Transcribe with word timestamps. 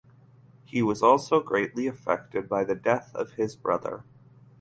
He 0.65 0.81
was 0.81 1.03
also 1.03 1.41
greatly 1.41 1.85
affected 1.85 2.49
by 2.49 2.63
the 2.63 2.73
death 2.73 3.11
of 3.13 3.33
his 3.33 3.55
brother. 3.55 4.03